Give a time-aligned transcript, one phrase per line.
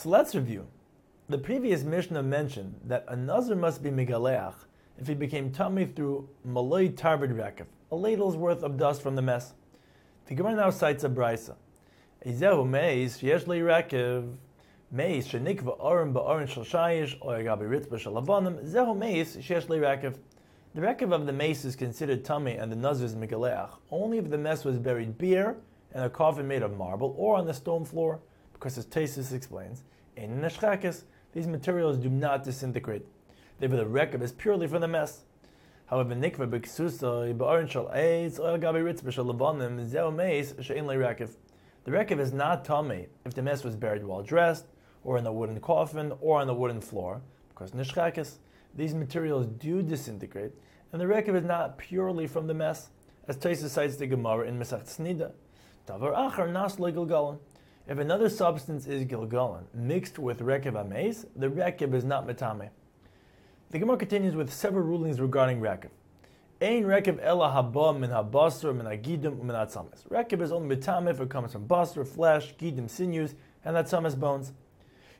[0.00, 0.66] So let's review.
[1.28, 4.54] The previous Mishnah mentioned that a Nazir must be Megaleach
[4.98, 9.20] if he became tummy through Malay Tarbid Rekev, a ladle's worth of dust from the
[9.20, 9.52] mess.
[10.24, 11.54] The Gemara now cites a brisa.
[12.24, 18.96] Ezehu meis yesh li meis shenikva orim ba'orin shel shayish or ritzba shel avonim zehu
[18.96, 19.80] meis shesh li.
[19.80, 24.30] The rekev of the mace is considered tummy and the nazir is megaleach only if
[24.30, 25.58] the mess was buried bare
[25.92, 28.20] and a coffin made of marble or on the stone floor,
[28.60, 29.84] because as Tesis explains,
[30.16, 33.06] in neshchakis, these materials do not disintegrate.
[33.58, 35.22] Therefore, the rekev is purely from the mess.
[35.86, 41.30] However, nikva b'ksusa ba'arin shal eitz oil gabi ritz b'shal levanim zeo meis she'in rekev.
[41.84, 44.66] The rekev is not tummy if the mess was buried well dressed,
[45.04, 48.34] or in a wooden coffin, or on the wooden floor, because nishchakis,
[48.74, 50.52] these materials do disintegrate,
[50.92, 52.90] and the rekev is not purely from the mess,
[53.26, 55.32] as Taisa cites the Gemara in Mesach Tznida.
[55.86, 57.38] Davar achar nas gilgalan.
[57.90, 62.68] If another substance is gilgalan mixed with rekev ameis, the rekev is not metame.
[63.70, 65.88] The Gemara continues with several rulings regarding Rekev.
[66.62, 70.06] Ein Rekev ela haba min habasar min hagidim min atzames.
[70.08, 74.52] Rekev is only mitam if it comes from basar, flesh, gidim, sinews, and atzames bones.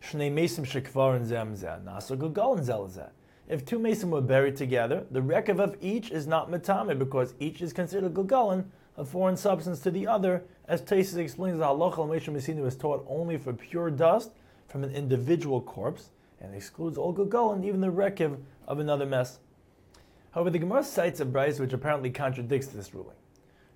[0.00, 3.10] Shnei mesim shekvarin zem zeh, nasar gugalin zelazeh.
[3.48, 7.62] If two mason were buried together, the rekev of each is not metame because each
[7.62, 8.66] is considered gugalin,
[9.00, 13.04] a foreign substance to the other, as Tesis explains the halacha al Meshim was taught
[13.08, 14.30] only for pure dust
[14.68, 19.38] from an individual corpse, and excludes all Gulgul even the Rekiv of another mess.
[20.32, 23.16] However, the Gemara cites a brisa which apparently contradicts this ruling.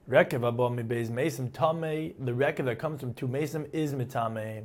[0.09, 4.65] Rekiv abom mibeis mesim tame, the Rekiv that comes from two mesim is mitame.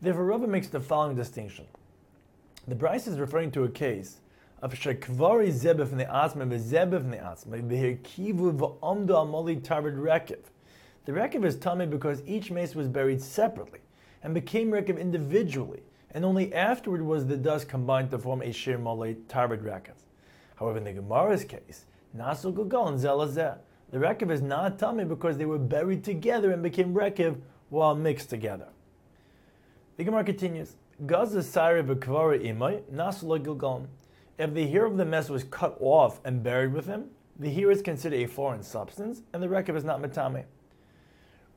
[0.00, 1.66] Therefore, Rava makes the following distinction.
[2.68, 4.20] The brisa is referring to a case
[9.24, 10.38] amoli tarbid rekiv.
[11.04, 13.80] The rekiv is tummy because each mace was buried separately
[14.22, 18.78] and became rekiv individually, and only afterward was the dust combined to form a shir
[18.78, 19.96] molei tarbid rekav.
[20.54, 23.58] However, in the Gemara's case, nasu gugal and zelazeh,
[23.90, 27.36] the rekav is not tummy because they were buried together and became rekav
[27.70, 28.68] while mixed together.
[29.96, 30.76] The Gemara continues.
[34.42, 37.70] If the hair of the mess was cut off and buried with him, the hair
[37.70, 40.46] is considered a foreign substance, and the rekav is not metame.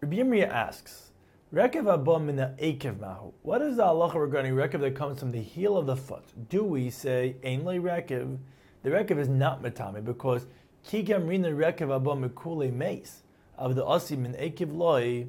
[0.02, 1.10] Rabbi Yirmiyah asks,
[1.52, 3.32] Rekev abba mina ekev mahu.
[3.42, 6.26] What is the halacha regarding rekev that comes from the heel of the foot?
[6.48, 8.38] Do we say ainlei rekev?
[8.84, 10.46] The rekev is not metame because
[10.88, 13.24] kigam rina rekev abba mikule mace
[13.58, 15.26] of the asi min ekev loi.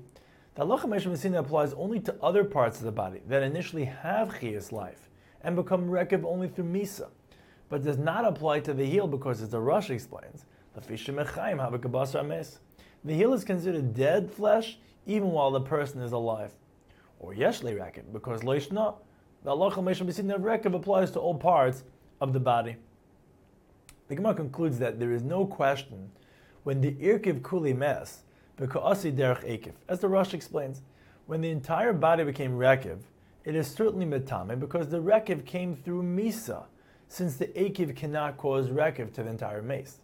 [0.57, 4.73] The halacha Meshem applies only to other parts of the body that initially have chiyas
[4.73, 5.09] life
[5.41, 7.09] and become rekev only through misa,
[7.69, 10.45] but does not apply to the heel because, as the Rosh explains,
[10.75, 10.81] the.
[13.05, 16.53] The heel is considered dead flesh even while the person is alive.
[17.19, 18.97] Or yeshli rakev, because loishna,
[19.45, 21.85] the Allah Rekev applies to all parts
[22.21, 22.77] of the body.
[24.09, 26.11] The Gemara concludes that there is no question
[26.65, 28.23] when the irkiv kuli mes,
[28.61, 29.73] asi derech ekiv.
[29.89, 30.83] As the Rosh explains,
[31.27, 32.99] when the entire body became rekiv,
[33.45, 36.65] it is certainly metame because the rekiv came through misa,
[37.09, 39.99] since the ekiv cannot cause rekiv to the entire mace.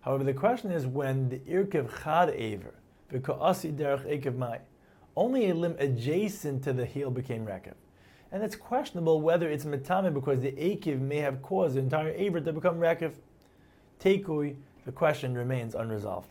[0.00, 2.74] However, the question is when the irkiv chad aver,
[3.12, 4.60] V'ka'asi Derech Akiv Mai,
[5.16, 7.74] only a limb adjacent to the heel became rekev.
[8.32, 12.40] And it's questionable whether it's metame because the akiv may have caused the entire aver
[12.40, 13.12] to become rekev.
[14.00, 16.28] Tekui, the question remains unresolved.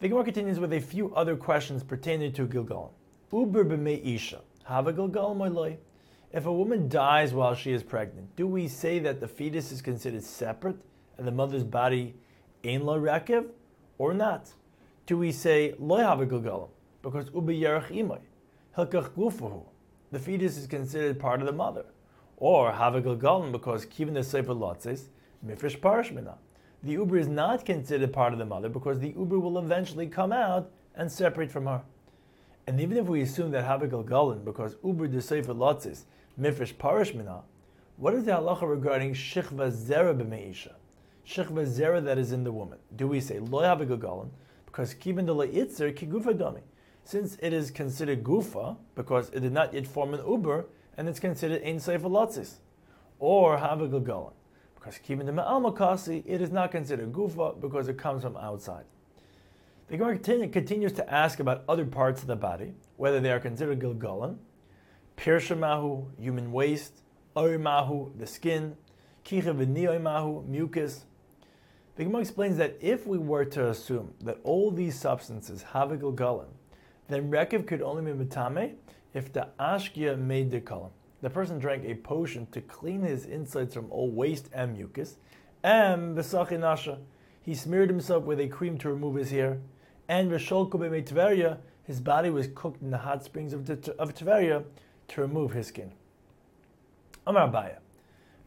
[0.00, 2.92] The Gemara continues with a few other questions pertaining to Gilgal.
[3.32, 5.76] Uber b'mei isha, have a Gilgal moiloi.
[6.36, 9.80] If a woman dies while she is pregnant, do we say that the fetus is
[9.80, 10.76] considered separate
[11.16, 12.14] and the mother's body
[12.62, 13.46] ain lo rekev,
[13.96, 14.52] or not?
[15.06, 16.68] do we say have a?
[17.00, 18.18] Because ubi yerach imay,
[18.76, 19.62] hilkach gufahu.
[20.10, 21.86] The fetus is considered part of the mother.
[22.36, 25.04] Or gilgalim because kivin the sefer lotzes,
[25.46, 26.34] mifresh parashmina.
[26.82, 30.32] The uber is not considered part of the mother because the uber will eventually come
[30.32, 31.82] out and separate from her.
[32.66, 36.02] And even if we assume that a gilgalim because uber de sefer lotzes,
[36.40, 37.42] mifresh parashmina,
[37.96, 40.72] what is the halacha regarding shichva zera b'meisha?
[41.26, 42.78] Shichva zera that is in the woman.
[42.94, 44.30] Do we say have a gilgalim?
[44.76, 46.60] because kiven de leitzer kigufa domi.
[47.02, 50.66] Since it is considered gufa, because it did not yet form an uber,
[50.98, 52.56] and it's considered ein sefer lotzis,
[53.18, 54.32] or havagagalan,
[54.74, 58.84] because kiven de ma'al it is not considered gufa because it comes from outside.
[59.88, 63.78] The Gemara continues to ask about other parts of the body, whether they are considered
[63.78, 64.36] gilgalan,
[65.16, 67.02] pirshamahu, human waste,
[67.36, 68.76] orimahu, the skin,
[69.24, 69.54] kicha
[70.00, 71.04] mahu, mucus,
[71.94, 75.96] the Gemara explains that if we were to assume that all these substances have a
[75.96, 76.48] gilgalim,
[77.08, 78.74] then rekiv could only be mitame
[79.14, 80.90] if the ashkia made the column.
[81.22, 85.16] The person drank a potion to clean his insides from all waste and mucus,
[85.62, 86.98] and nasha,
[87.40, 89.60] he smeared himself with a cream to remove his hair,
[90.08, 94.64] and v'sholko Tveria, his body was cooked in the hot springs of, of Tveria
[95.08, 95.92] to remove his skin.
[97.26, 97.78] Amar Baya.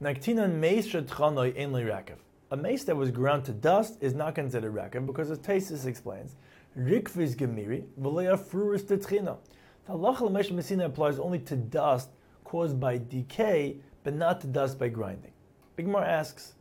[0.02, 2.18] Naktinan meis shetchanoi ein rakav.
[2.52, 6.36] A mace that was ground to dust is not considered rakav because as Taisus explains,
[6.78, 9.38] rikviz gemiri v'leya fruris tetchina.
[9.86, 12.10] The halacha l'mesh messina applies only to dust
[12.44, 15.32] caused by decay, but not to dust by grinding.
[15.78, 16.54] Bigmar asks,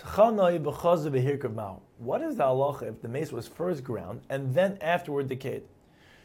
[0.00, 0.34] what
[2.22, 5.64] is the halacha if the mace was first ground and then afterward decayed?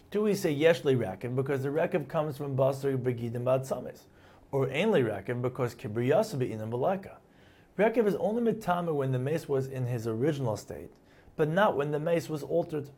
[0.09, 4.03] Do we say yeshli rakav because the rakav comes from basar begidim bad samis?
[4.51, 7.15] or ainly Rekev because Kibriyasa be'inam balaka.
[7.77, 10.89] Rekev is only mitama when the mace was in his original state,
[11.35, 12.89] but not when the mace was altered.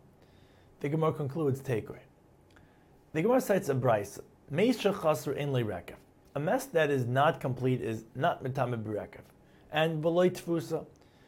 [0.80, 2.00] The Gemara concludes takeaway.
[3.14, 5.96] The Gemara cites a brisa, mace shachasr ainly Rekev.
[6.36, 9.24] A mess that is not complete is not mitama b'Rekev.
[9.72, 10.86] And v'loy tfusa,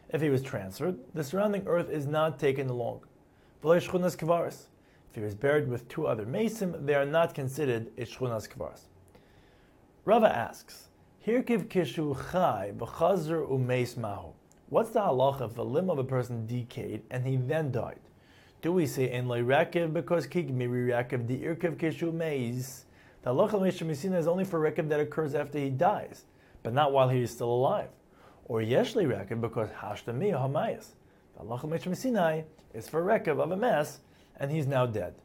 [0.10, 3.02] if he was transferred, the surrounding earth is not taken along.
[3.64, 4.68] V'loy shchunas kvaris.
[5.10, 8.82] If he was buried with two other mason, they are not considered a shchunas kvaris.
[10.06, 10.88] Rava asks,
[11.26, 14.30] Hirkiv kishu chai b'chazr umeis mahu.
[14.70, 18.00] What's the halacha if the limb of a person decayed and he then died?
[18.64, 22.86] Do we say in rekev because kigmiri rekev the irkiv kishu meis?
[23.22, 26.26] The halacha mishamissina is only for rekev that occurs after he dies,
[26.64, 27.90] but not while he is still alive.
[28.52, 30.88] Or yeshli rekev because hashtami hamayas.
[31.38, 32.44] The halacha mishamissina
[32.74, 34.02] is for rekev of a mess
[34.42, 35.16] and he's now dead.